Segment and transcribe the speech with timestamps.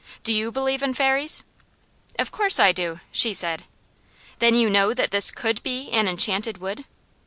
[0.23, 1.43] Do you believe in Fairies?"
[2.17, 3.65] "Of course I do!" she said.
[4.39, 6.85] "Then you know that this COULD be an Enchanted Wood?"